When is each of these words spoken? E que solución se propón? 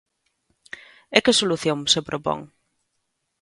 E 1.17 1.19
que 1.25 1.37
solución 1.39 1.79
se 1.93 2.01
propón? 2.07 2.39